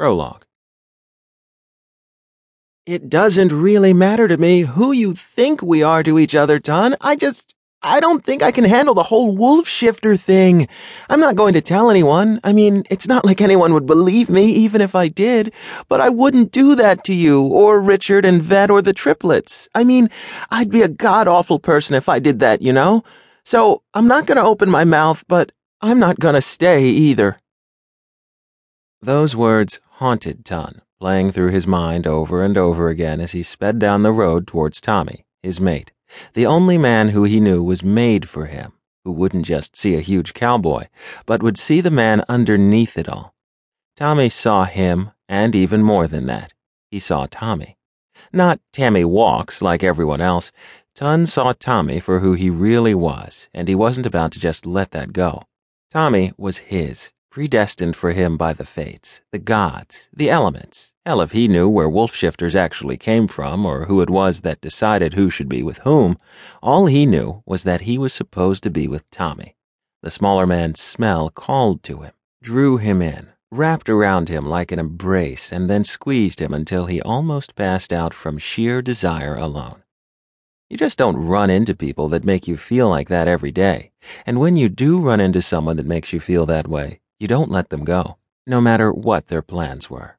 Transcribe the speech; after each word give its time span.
Prologue. 0.00 0.46
It 2.86 3.10
doesn't 3.10 3.52
really 3.52 3.92
matter 3.92 4.26
to 4.28 4.38
me 4.38 4.62
who 4.62 4.92
you 4.92 5.12
think 5.12 5.60
we 5.60 5.82
are 5.82 6.02
to 6.02 6.18
each 6.18 6.34
other, 6.34 6.58
Ton. 6.58 6.96
I 7.02 7.16
just. 7.16 7.54
I 7.82 8.00
don't 8.00 8.24
think 8.24 8.42
I 8.42 8.50
can 8.50 8.64
handle 8.64 8.94
the 8.94 9.02
whole 9.02 9.36
wolf 9.36 9.68
shifter 9.68 10.16
thing. 10.16 10.68
I'm 11.10 11.20
not 11.20 11.36
going 11.36 11.52
to 11.52 11.60
tell 11.60 11.90
anyone. 11.90 12.40
I 12.44 12.54
mean, 12.54 12.84
it's 12.90 13.06
not 13.06 13.26
like 13.26 13.42
anyone 13.42 13.74
would 13.74 13.84
believe 13.84 14.30
me, 14.30 14.46
even 14.52 14.80
if 14.80 14.94
I 14.94 15.08
did. 15.08 15.52
But 15.90 16.00
I 16.00 16.08
wouldn't 16.08 16.50
do 16.50 16.74
that 16.76 17.04
to 17.04 17.14
you, 17.14 17.42
or 17.42 17.78
Richard 17.78 18.24
and 18.24 18.40
Vet, 18.42 18.70
or 18.70 18.80
the 18.80 18.94
triplets. 18.94 19.68
I 19.74 19.84
mean, 19.84 20.08
I'd 20.50 20.70
be 20.70 20.80
a 20.80 20.88
god 20.88 21.28
awful 21.28 21.58
person 21.58 21.94
if 21.94 22.08
I 22.08 22.20
did 22.20 22.40
that, 22.40 22.62
you 22.62 22.72
know? 22.72 23.02
So 23.44 23.82
I'm 23.92 24.08
not 24.08 24.24
going 24.24 24.36
to 24.36 24.44
open 24.44 24.70
my 24.70 24.84
mouth, 24.84 25.24
but 25.28 25.52
I'm 25.82 25.98
not 25.98 26.18
going 26.18 26.36
to 26.36 26.42
stay 26.42 26.84
either. 26.84 27.38
Those 29.02 29.34
words 29.34 29.80
haunted 29.92 30.44
Ton, 30.44 30.82
playing 30.98 31.32
through 31.32 31.50
his 31.50 31.66
mind 31.66 32.06
over 32.06 32.44
and 32.44 32.56
over 32.58 32.88
again 32.88 33.20
as 33.20 33.32
he 33.32 33.42
sped 33.42 33.78
down 33.78 34.02
the 34.02 34.12
road 34.12 34.46
towards 34.46 34.80
Tommy, 34.80 35.24
his 35.42 35.60
mate 35.60 35.92
the 36.34 36.46
only 36.46 36.78
man 36.78 37.10
who 37.10 37.24
he 37.24 37.40
knew 37.40 37.62
was 37.62 37.82
made 37.82 38.28
for 38.28 38.46
him, 38.46 38.72
who 39.04 39.12
wouldn't 39.12 39.46
just 39.46 39.76
see 39.76 39.94
a 39.94 40.00
huge 40.00 40.34
cowboy, 40.34 40.86
but 41.26 41.42
would 41.42 41.58
see 41.58 41.80
the 41.80 41.90
man 41.90 42.24
underneath 42.28 42.98
it 42.98 43.08
all. 43.08 43.34
Tommy 43.96 44.28
saw 44.28 44.64
him, 44.64 45.10
and 45.28 45.54
even 45.54 45.82
more 45.82 46.06
than 46.06 46.26
that, 46.26 46.52
he 46.90 46.98
saw 46.98 47.26
Tommy. 47.26 47.76
Not 48.32 48.60
Tammy 48.72 49.04
Walks 49.04 49.62
like 49.62 49.82
everyone 49.82 50.20
else. 50.20 50.52
Ton 50.94 51.26
saw 51.26 51.52
Tommy 51.52 52.00
for 52.00 52.20
who 52.20 52.34
he 52.34 52.50
really 52.50 52.94
was, 52.94 53.48
and 53.54 53.68
he 53.68 53.74
wasn't 53.74 54.06
about 54.06 54.32
to 54.32 54.40
just 54.40 54.66
let 54.66 54.90
that 54.92 55.12
go. 55.12 55.44
Tommy 55.90 56.32
was 56.36 56.58
his, 56.58 57.12
predestined 57.30 57.94
for 57.94 58.10
him 58.12 58.36
by 58.36 58.52
the 58.52 58.64
fates, 58.64 59.20
the 59.30 59.38
gods, 59.38 60.08
the 60.12 60.28
elements. 60.28 60.92
Hell, 61.06 61.20
if 61.20 61.30
he 61.30 61.46
knew 61.46 61.68
where 61.68 61.88
wolf 61.88 62.14
shifters 62.14 62.56
actually 62.56 62.96
came 62.96 63.28
from, 63.28 63.64
or 63.64 63.84
who 63.84 64.00
it 64.00 64.10
was 64.10 64.40
that 64.40 64.60
decided 64.60 65.14
who 65.14 65.30
should 65.30 65.48
be 65.48 65.62
with 65.62 65.78
whom, 65.78 66.16
all 66.60 66.86
he 66.86 67.06
knew 67.06 67.42
was 67.46 67.62
that 67.62 67.82
he 67.82 67.96
was 67.96 68.12
supposed 68.12 68.62
to 68.64 68.70
be 68.70 68.88
with 68.88 69.08
Tommy. 69.10 69.56
The 70.02 70.10
smaller 70.10 70.46
man's 70.46 70.80
smell 70.80 71.30
called 71.30 71.82
to 71.84 72.02
him, 72.02 72.12
drew 72.42 72.78
him 72.78 73.00
in, 73.00 73.28
wrapped 73.52 73.88
around 73.88 74.28
him 74.28 74.44
like 74.44 74.72
an 74.72 74.78
embrace, 74.78 75.52
and 75.52 75.70
then 75.70 75.84
squeezed 75.84 76.40
him 76.40 76.52
until 76.52 76.86
he 76.86 77.00
almost 77.00 77.54
passed 77.54 77.92
out 77.92 78.12
from 78.12 78.38
sheer 78.38 78.82
desire 78.82 79.36
alone. 79.36 79.84
You 80.68 80.76
just 80.76 80.98
don't 80.98 81.16
run 81.16 81.50
into 81.50 81.74
people 81.74 82.08
that 82.08 82.24
make 82.24 82.46
you 82.46 82.56
feel 82.56 82.88
like 82.88 83.08
that 83.08 83.26
every 83.28 83.50
day. 83.50 83.90
And 84.24 84.38
when 84.38 84.56
you 84.56 84.68
do 84.68 85.00
run 85.00 85.20
into 85.20 85.42
someone 85.42 85.76
that 85.76 85.86
makes 85.86 86.12
you 86.12 86.20
feel 86.20 86.46
that 86.46 86.68
way, 86.68 87.00
you 87.20 87.28
don't 87.28 87.50
let 87.50 87.68
them 87.68 87.84
go, 87.84 88.16
no 88.46 88.60
matter 88.60 88.90
what 88.90 89.28
their 89.28 89.42
plans 89.42 89.88
were. 89.88 90.18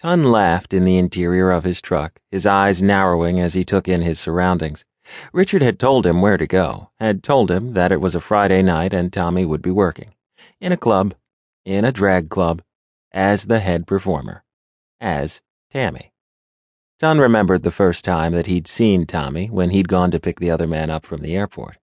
Ton 0.00 0.24
laughed 0.24 0.74
in 0.74 0.84
the 0.84 0.98
interior 0.98 1.52
of 1.52 1.62
his 1.62 1.80
truck, 1.80 2.20
his 2.28 2.44
eyes 2.44 2.82
narrowing 2.82 3.38
as 3.38 3.54
he 3.54 3.64
took 3.64 3.86
in 3.86 4.02
his 4.02 4.18
surroundings. 4.18 4.84
Richard 5.32 5.62
had 5.62 5.78
told 5.78 6.04
him 6.04 6.20
where 6.20 6.36
to 6.36 6.46
go, 6.46 6.90
had 6.98 7.22
told 7.22 7.50
him 7.50 7.74
that 7.74 7.92
it 7.92 8.00
was 8.00 8.16
a 8.16 8.20
Friday 8.20 8.62
night 8.62 8.92
and 8.92 9.12
Tommy 9.12 9.46
would 9.46 9.62
be 9.62 9.70
working. 9.70 10.14
In 10.60 10.72
a 10.72 10.76
club, 10.76 11.14
in 11.64 11.84
a 11.84 11.92
drag 11.92 12.28
club, 12.28 12.62
as 13.12 13.46
the 13.46 13.60
head 13.60 13.86
performer, 13.86 14.42
as 15.00 15.40
Tammy. 15.70 16.12
Ton 16.98 17.18
remembered 17.18 17.62
the 17.62 17.70
first 17.70 18.04
time 18.04 18.32
that 18.32 18.46
he'd 18.46 18.66
seen 18.66 19.06
Tommy 19.06 19.46
when 19.46 19.70
he'd 19.70 19.88
gone 19.88 20.10
to 20.10 20.20
pick 20.20 20.40
the 20.40 20.50
other 20.50 20.66
man 20.66 20.90
up 20.90 21.06
from 21.06 21.20
the 21.20 21.36
airport. 21.36 21.78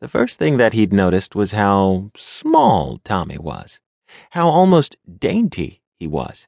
The 0.00 0.08
first 0.08 0.38
thing 0.38 0.56
that 0.56 0.72
he'd 0.72 0.92
noticed 0.92 1.34
was 1.34 1.52
how 1.52 2.10
small 2.16 3.00
Tommy 3.04 3.38
was, 3.38 3.80
how 4.30 4.48
almost 4.48 4.96
dainty 5.18 5.82
he 5.98 6.06
was. 6.06 6.46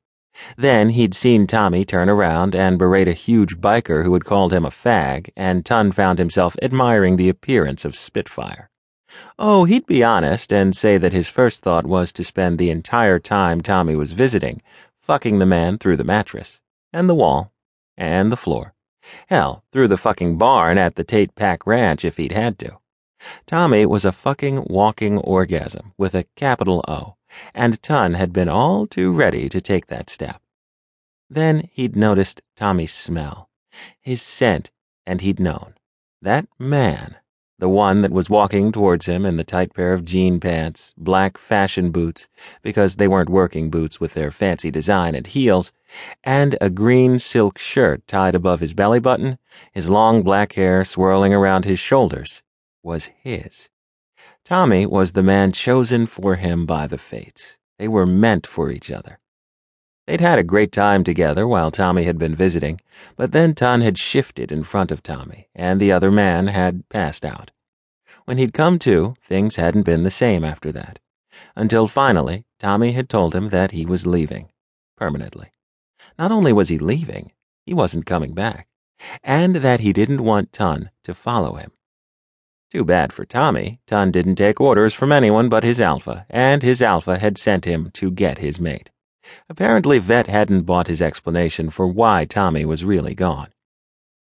Then 0.56 0.90
he'd 0.90 1.14
seen 1.14 1.46
Tommy 1.46 1.84
turn 1.84 2.08
around 2.08 2.54
and 2.54 2.78
berate 2.78 3.08
a 3.08 3.12
huge 3.12 3.58
biker 3.58 4.04
who 4.04 4.14
had 4.14 4.24
called 4.24 4.52
him 4.52 4.64
a 4.64 4.70
fag, 4.70 5.30
and 5.36 5.64
Ton 5.64 5.92
found 5.92 6.18
himself 6.18 6.56
admiring 6.62 7.16
the 7.16 7.28
appearance 7.28 7.84
of 7.84 7.96
Spitfire. 7.96 8.70
Oh, 9.38 9.64
he'd 9.64 9.86
be 9.86 10.02
honest 10.02 10.52
and 10.52 10.74
say 10.74 10.96
that 10.96 11.12
his 11.12 11.28
first 11.28 11.62
thought 11.62 11.84
was 11.84 12.12
to 12.12 12.24
spend 12.24 12.58
the 12.58 12.70
entire 12.70 13.18
time 13.18 13.60
Tommy 13.60 13.94
was 13.94 14.12
visiting 14.12 14.62
fucking 15.02 15.38
the 15.38 15.46
man 15.46 15.78
through 15.78 15.96
the 15.96 16.04
mattress, 16.04 16.60
and 16.92 17.10
the 17.10 17.14
wall, 17.14 17.52
and 17.96 18.30
the 18.30 18.36
floor. 18.36 18.72
Hell, 19.28 19.64
through 19.72 19.88
the 19.88 19.96
fucking 19.96 20.38
barn 20.38 20.78
at 20.78 20.94
the 20.94 21.04
Tate 21.04 21.34
Pack 21.34 21.66
Ranch 21.66 22.04
if 22.04 22.16
he'd 22.16 22.32
had 22.32 22.58
to. 22.60 22.78
Tommy 23.46 23.86
was 23.86 24.04
a 24.04 24.10
fucking 24.12 24.66
walking 24.68 25.18
orgasm 25.18 25.92
with 25.96 26.14
a 26.14 26.26
capital 26.34 26.84
O, 26.88 27.14
and 27.54 27.82
Ton 27.82 28.14
had 28.14 28.32
been 28.32 28.48
all 28.48 28.86
too 28.86 29.12
ready 29.12 29.48
to 29.48 29.60
take 29.60 29.86
that 29.86 30.10
step. 30.10 30.42
Then 31.30 31.68
he'd 31.72 31.94
noticed 31.94 32.42
Tommy's 32.56 32.92
smell, 32.92 33.48
his 34.00 34.20
scent, 34.20 34.70
and 35.06 35.20
he'd 35.20 35.38
known. 35.38 35.74
That 36.20 36.46
man, 36.58 37.16
the 37.58 37.68
one 37.68 38.02
that 38.02 38.10
was 38.10 38.28
walking 38.28 38.72
towards 38.72 39.06
him 39.06 39.24
in 39.24 39.36
the 39.36 39.44
tight 39.44 39.72
pair 39.72 39.94
of 39.94 40.04
jean 40.04 40.40
pants, 40.40 40.92
black 40.96 41.38
fashion 41.38 41.90
boots, 41.90 42.28
because 42.60 42.96
they 42.96 43.06
weren't 43.08 43.30
working 43.30 43.70
boots 43.70 44.00
with 44.00 44.14
their 44.14 44.30
fancy 44.30 44.70
design 44.70 45.14
and 45.14 45.28
heels, 45.28 45.72
and 46.24 46.56
a 46.60 46.68
green 46.68 47.18
silk 47.18 47.56
shirt 47.58 48.06
tied 48.08 48.34
above 48.34 48.60
his 48.60 48.74
belly 48.74 49.00
button, 49.00 49.38
his 49.72 49.88
long 49.88 50.22
black 50.22 50.54
hair 50.54 50.84
swirling 50.84 51.32
around 51.32 51.64
his 51.64 51.78
shoulders 51.78 52.42
was 52.82 53.10
his. 53.22 53.68
Tommy 54.44 54.86
was 54.86 55.12
the 55.12 55.22
man 55.22 55.52
chosen 55.52 56.06
for 56.06 56.36
him 56.36 56.66
by 56.66 56.86
the 56.86 56.98
fates. 56.98 57.56
They 57.78 57.88
were 57.88 58.06
meant 58.06 58.46
for 58.46 58.70
each 58.70 58.90
other. 58.90 59.18
They'd 60.06 60.20
had 60.20 60.38
a 60.38 60.44
great 60.44 60.72
time 60.72 61.04
together 61.04 61.46
while 61.46 61.70
Tommy 61.70 62.04
had 62.04 62.18
been 62.18 62.34
visiting, 62.34 62.80
but 63.16 63.32
then 63.32 63.54
Ton 63.54 63.82
had 63.82 63.98
shifted 63.98 64.50
in 64.50 64.64
front 64.64 64.90
of 64.90 65.02
Tommy, 65.02 65.48
and 65.54 65.80
the 65.80 65.92
other 65.92 66.10
man 66.10 66.48
had 66.48 66.88
passed 66.88 67.24
out. 67.24 67.52
When 68.24 68.38
he'd 68.38 68.52
come 68.52 68.78
to, 68.80 69.14
things 69.22 69.56
hadn't 69.56 69.84
been 69.84 70.02
the 70.02 70.10
same 70.10 70.44
after 70.44 70.72
that, 70.72 70.98
until 71.54 71.86
finally 71.86 72.44
Tommy 72.58 72.92
had 72.92 73.08
told 73.08 73.34
him 73.34 73.50
that 73.50 73.70
he 73.70 73.86
was 73.86 74.06
leaving, 74.06 74.50
permanently. 74.96 75.52
Not 76.18 76.32
only 76.32 76.52
was 76.52 76.68
he 76.68 76.78
leaving, 76.78 77.32
he 77.64 77.72
wasn't 77.72 78.06
coming 78.06 78.34
back, 78.34 78.68
and 79.22 79.56
that 79.56 79.80
he 79.80 79.92
didn't 79.92 80.24
want 80.24 80.52
Ton 80.52 80.90
to 81.04 81.14
follow 81.14 81.54
him. 81.54 81.72
Too 82.72 82.84
bad 82.84 83.12
for 83.12 83.26
Tommy, 83.26 83.80
Ton 83.86 84.10
didn't 84.10 84.36
take 84.36 84.58
orders 84.58 84.94
from 84.94 85.12
anyone 85.12 85.50
but 85.50 85.62
his 85.62 85.78
alpha, 85.78 86.24
and 86.30 86.62
his 86.62 86.80
alpha 86.80 87.18
had 87.18 87.36
sent 87.36 87.66
him 87.66 87.90
to 87.92 88.10
get 88.10 88.38
his 88.38 88.58
mate. 88.58 88.88
Apparently, 89.46 89.98
Vet 89.98 90.26
hadn't 90.26 90.62
bought 90.62 90.86
his 90.86 91.02
explanation 91.02 91.68
for 91.68 91.86
why 91.86 92.24
Tommy 92.24 92.64
was 92.64 92.82
really 92.82 93.14
gone. 93.14 93.50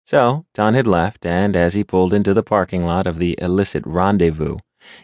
So, 0.04 0.44
Ton 0.52 0.74
had 0.74 0.86
left, 0.86 1.24
and 1.24 1.56
as 1.56 1.72
he 1.72 1.82
pulled 1.82 2.12
into 2.12 2.34
the 2.34 2.42
parking 2.42 2.84
lot 2.84 3.06
of 3.06 3.16
the 3.16 3.38
illicit 3.40 3.86
rendezvous, 3.86 4.58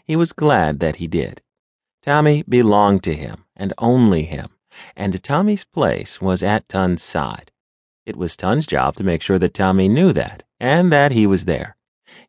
he 0.05 0.15
was 0.15 0.33
glad 0.33 0.79
that 0.81 0.97
he 0.97 1.07
did. 1.07 1.41
Tommy 2.03 2.43
belonged 2.47 3.03
to 3.05 3.17
him, 3.17 3.47
and 3.57 3.73
only 3.79 4.25
him, 4.25 4.51
and 4.95 5.25
Tommy's 5.25 5.65
place 5.65 6.21
was 6.21 6.43
at 6.43 6.69
Ton's 6.69 7.03
side. 7.03 7.51
It 8.05 8.17
was 8.17 8.37
Ton's 8.37 8.67
job 8.67 8.97
to 8.97 9.03
make 9.03 9.23
sure 9.23 9.39
that 9.39 9.55
Tommy 9.55 9.89
knew 9.89 10.13
that, 10.13 10.43
and 10.61 10.93
that 10.93 11.13
he 11.13 11.27
was 11.27 11.47
there. 11.47 11.78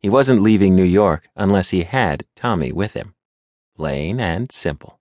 He 0.00 0.08
wasn't 0.08 0.42
leaving 0.42 0.74
New 0.74 0.84
York 0.84 1.28
unless 1.36 1.70
he 1.70 1.82
had 1.82 2.26
Tommy 2.36 2.72
with 2.72 2.94
him. 2.94 3.14
Plain 3.76 4.20
and 4.20 4.52
simple. 4.52 4.99